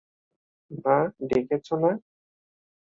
[0.83, 0.97] মা
[1.29, 1.91] ডেকেছো না?